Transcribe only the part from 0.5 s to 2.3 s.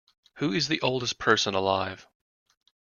is the oldest person alive?